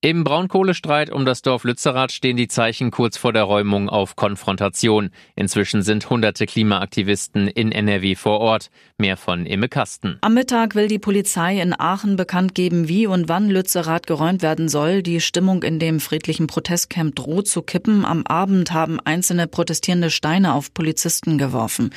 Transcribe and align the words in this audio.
Im 0.00 0.22
Braunkohlestreit 0.22 1.10
um 1.10 1.24
das 1.24 1.42
Dorf 1.42 1.64
Lützerath 1.64 2.12
stehen 2.12 2.36
die 2.36 2.46
Zeichen 2.46 2.92
kurz 2.92 3.16
vor 3.16 3.32
der 3.32 3.42
Räumung 3.42 3.88
auf 3.88 4.14
Konfrontation. 4.14 5.10
Inzwischen 5.34 5.82
sind 5.82 6.08
hunderte 6.08 6.46
Klimaaktivisten 6.46 7.48
in 7.48 7.72
NRW 7.72 8.14
vor 8.14 8.38
Ort. 8.38 8.70
Mehr 8.96 9.16
von 9.16 9.44
Imme 9.44 9.68
Kasten. 9.68 10.18
Am 10.20 10.34
Mittag 10.34 10.76
will 10.76 10.86
die 10.86 11.00
Polizei 11.00 11.60
in 11.60 11.74
Aachen 11.76 12.14
bekannt 12.14 12.54
geben, 12.54 12.86
wie 12.86 13.08
und 13.08 13.28
wann 13.28 13.50
Lützerath 13.50 14.06
geräumt 14.06 14.40
werden 14.40 14.68
soll. 14.68 15.02
Die 15.02 15.20
Stimmung 15.20 15.64
in 15.64 15.80
dem 15.80 15.98
friedlichen 15.98 16.46
Protestcamp 16.46 17.16
droht 17.16 17.48
zu 17.48 17.62
kippen. 17.62 18.04
Am 18.04 18.24
Abend 18.24 18.70
haben 18.70 19.00
einzelne 19.00 19.48
protestierende 19.48 20.10
Steine 20.10 20.54
auf 20.54 20.72
Polizisten 20.72 21.38
geworfen. 21.38 21.90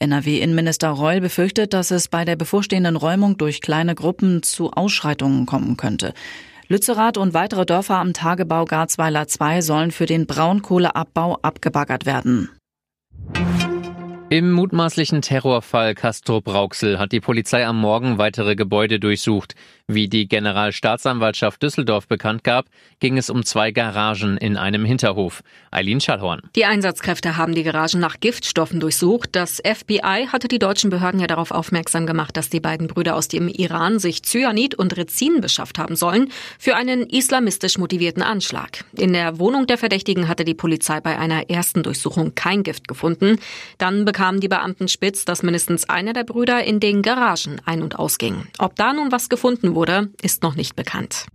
NRW-Innenminister 0.00 0.88
Reul 0.88 1.20
befürchtet, 1.20 1.72
dass 1.72 1.92
es 1.92 2.08
bei 2.08 2.24
der 2.24 2.34
bevorstehenden 2.34 2.96
Räumung 2.96 3.38
durch 3.38 3.60
kleine 3.60 3.94
Gruppen 3.94 4.42
zu 4.42 4.72
Ausschreitungen 4.72 5.46
kommen 5.46 5.76
könnte. 5.76 6.14
Lützerath 6.66 7.18
und 7.18 7.34
weitere 7.34 7.66
Dörfer 7.66 7.96
am 7.96 8.14
Tagebau 8.14 8.64
Garzweiler 8.64 9.28
2 9.28 9.60
sollen 9.60 9.90
für 9.90 10.06
den 10.06 10.26
Braunkohleabbau 10.26 11.38
abgebaggert 11.42 12.06
werden. 12.06 12.48
Im 14.34 14.50
mutmaßlichen 14.50 15.22
Terrorfall 15.22 15.94
Castro 15.94 16.40
Brauxel 16.40 16.98
hat 16.98 17.12
die 17.12 17.20
Polizei 17.20 17.64
am 17.64 17.80
Morgen 17.80 18.18
weitere 18.18 18.56
Gebäude 18.56 18.98
durchsucht. 18.98 19.54
Wie 19.86 20.08
die 20.08 20.26
Generalstaatsanwaltschaft 20.26 21.62
Düsseldorf 21.62 22.08
bekannt 22.08 22.42
gab, 22.42 22.66
ging 22.98 23.16
es 23.16 23.28
um 23.30 23.44
zwei 23.44 23.70
Garagen 23.70 24.38
in 24.38 24.56
einem 24.56 24.84
Hinterhof. 24.84 25.42
Eileen 25.70 26.00
Schallhorn. 26.00 26.40
Die 26.56 26.64
Einsatzkräfte 26.64 27.36
haben 27.36 27.54
die 27.54 27.62
Garagen 27.62 28.00
nach 28.00 28.18
Giftstoffen 28.18 28.80
durchsucht. 28.80 29.28
Das 29.32 29.62
FBI 29.64 30.28
hatte 30.32 30.48
die 30.48 30.58
deutschen 30.58 30.88
Behörden 30.88 31.20
ja 31.20 31.26
darauf 31.26 31.50
aufmerksam 31.50 32.06
gemacht, 32.06 32.36
dass 32.36 32.48
die 32.48 32.60
beiden 32.60 32.88
Brüder 32.88 33.14
aus 33.14 33.28
dem 33.28 33.46
Iran 33.46 33.98
sich 33.98 34.22
Cyanid 34.24 34.74
und 34.74 34.96
Rezin 34.96 35.42
beschafft 35.42 35.78
haben 35.78 35.94
sollen 35.94 36.32
für 36.58 36.74
einen 36.74 37.02
islamistisch 37.02 37.78
motivierten 37.78 38.22
Anschlag. 38.22 38.84
In 38.96 39.12
der 39.12 39.38
Wohnung 39.38 39.66
der 39.66 39.78
Verdächtigen 39.78 40.26
hatte 40.26 40.44
die 40.44 40.54
Polizei 40.54 41.00
bei 41.00 41.18
einer 41.18 41.50
ersten 41.50 41.84
Durchsuchung 41.84 42.34
kein 42.34 42.64
Gift 42.64 42.88
gefunden. 42.88 43.38
Dann 43.76 44.06
bekamen 44.24 44.40
die 44.40 44.48
Beamten 44.48 44.88
spitz, 44.88 45.26
dass 45.26 45.42
mindestens 45.42 45.86
einer 45.90 46.14
der 46.14 46.24
Brüder 46.24 46.64
in 46.64 46.80
den 46.80 47.02
Garagen 47.02 47.60
ein- 47.66 47.82
und 47.82 47.98
ausging. 47.98 48.46
Ob 48.58 48.74
da 48.74 48.94
nun 48.94 49.12
was 49.12 49.28
gefunden 49.28 49.74
wurde, 49.74 50.08
ist 50.22 50.42
noch 50.42 50.54
nicht 50.54 50.76
bekannt. 50.76 51.26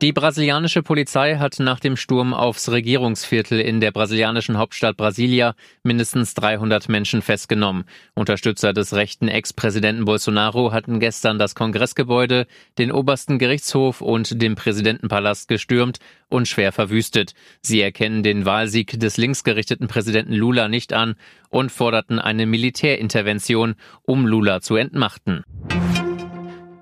Die 0.00 0.12
brasilianische 0.12 0.84
Polizei 0.84 1.38
hat 1.38 1.58
nach 1.58 1.80
dem 1.80 1.96
Sturm 1.96 2.32
aufs 2.32 2.68
Regierungsviertel 2.70 3.58
in 3.60 3.80
der 3.80 3.90
brasilianischen 3.90 4.56
Hauptstadt 4.56 4.96
Brasilia 4.96 5.56
mindestens 5.82 6.34
300 6.34 6.88
Menschen 6.88 7.20
festgenommen. 7.20 7.82
Unterstützer 8.14 8.72
des 8.72 8.94
rechten 8.94 9.26
Ex-Präsidenten 9.26 10.04
Bolsonaro 10.04 10.70
hatten 10.70 11.00
gestern 11.00 11.40
das 11.40 11.56
Kongressgebäude, 11.56 12.46
den 12.78 12.92
obersten 12.92 13.40
Gerichtshof 13.40 14.00
und 14.00 14.40
den 14.40 14.54
Präsidentenpalast 14.54 15.48
gestürmt 15.48 15.98
und 16.28 16.46
schwer 16.46 16.70
verwüstet. 16.70 17.34
Sie 17.60 17.80
erkennen 17.80 18.22
den 18.22 18.46
Wahlsieg 18.46 19.00
des 19.00 19.16
linksgerichteten 19.16 19.88
Präsidenten 19.88 20.34
Lula 20.34 20.68
nicht 20.68 20.92
an 20.92 21.16
und 21.50 21.72
forderten 21.72 22.20
eine 22.20 22.46
Militärintervention, 22.46 23.74
um 24.02 24.28
Lula 24.28 24.60
zu 24.60 24.76
entmachten. 24.76 25.42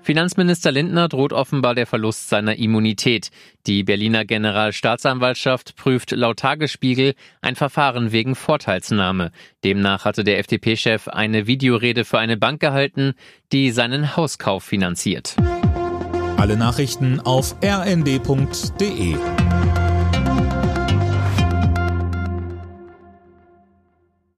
Finanzminister 0.07 0.71
Lindner 0.71 1.09
droht 1.09 1.33
offenbar 1.33 1.75
der 1.75 1.85
Verlust 1.85 2.29
seiner 2.29 2.55
Immunität. 2.55 3.29
Die 3.65 3.83
Berliner 3.83 4.23
Generalstaatsanwaltschaft 4.23 5.75
prüft 5.75 6.11
laut 6.11 6.39
Tagesspiegel 6.39 7.13
ein 7.41 7.57
Verfahren 7.57 8.13
wegen 8.13 8.35
Vorteilsnahme. 8.35 9.31
Demnach 9.65 10.05
hatte 10.05 10.23
der 10.23 10.39
FDP-Chef 10.39 11.09
eine 11.09 11.45
Videorede 11.45 12.05
für 12.05 12.19
eine 12.19 12.37
Bank 12.37 12.61
gehalten, 12.61 13.15
die 13.51 13.71
seinen 13.71 14.15
Hauskauf 14.15 14.63
finanziert. 14.63 15.35
Alle 16.37 16.55
Nachrichten 16.55 17.19
auf 17.19 17.57
rnd.de 17.61 19.17